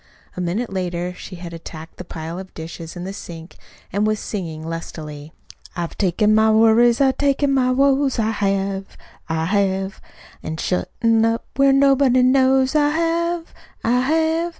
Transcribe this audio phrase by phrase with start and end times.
[0.35, 3.55] A minute later she had attacked the pile of dishes in the sink,
[3.93, 5.31] and was singing lustily:
[5.75, 8.97] "I've taken my worries, an' taken my woes, I have,
[9.29, 10.01] I have,
[10.41, 13.53] An' shut 'em up where nobody knows, I have,
[13.83, 14.49] I have.